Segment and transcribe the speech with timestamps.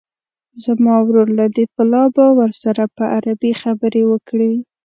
[0.63, 4.53] زما ورور لطیف الله به ورسره په عربي خبرې وکړي.